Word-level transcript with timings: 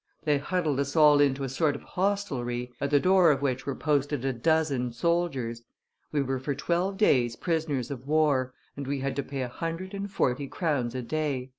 They 0.23 0.39
huddled 0.39 0.79
us 0.79 0.95
all 0.95 1.19
into 1.21 1.43
a 1.43 1.47
sort 1.49 1.75
of 1.75 1.83
hostelry, 1.83 2.73
at 2.81 2.89
the 2.89 2.99
door 2.99 3.29
of 3.29 3.43
which 3.43 3.67
were 3.67 3.75
posted 3.75 4.25
a 4.25 4.33
dozen 4.33 4.91
soldiers; 4.93 5.61
we 6.11 6.23
were 6.23 6.39
for 6.39 6.55
twelve 6.55 6.97
days 6.97 7.35
prisoners 7.35 7.91
of 7.91 8.07
war, 8.07 8.51
and 8.75 8.87
we 8.87 9.01
had 9.01 9.15
to 9.17 9.21
pay 9.21 9.43
a 9.43 9.47
hundred 9.47 9.93
and 9.93 10.09
forty 10.09 10.47
crowns 10.47 10.95
a 10.95 11.03
day." 11.03 11.49